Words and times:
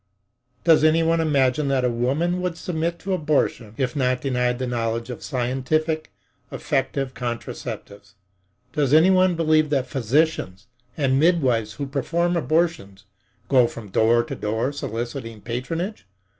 Does 0.63 0.83
anyone 0.83 1.21
imagine 1.21 1.67
that 1.67 1.85
a 1.85 1.89
woman 1.91 2.41
would 2.41 2.57
submit 2.57 2.97
to 2.97 3.13
abortion 3.13 3.75
if 3.77 3.95
not 3.95 4.19
denied 4.19 4.57
the 4.57 4.65
knowledge 4.65 5.11
of 5.11 5.21
scientific, 5.21 6.11
effective 6.51 7.13
contraceptives? 7.13 8.13
Does 8.73 8.95
anyone 8.95 9.35
believe 9.35 9.69
that 9.69 9.85
physicians 9.85 10.65
and 10.97 11.19
midwives 11.19 11.73
who 11.73 11.85
perform 11.85 12.35
abortions 12.35 13.03
go 13.47 13.67
from 13.67 13.89
door 13.89 14.23
to 14.23 14.33
door 14.33 14.71
soliciting 14.71 15.39
patronage? 15.39 16.07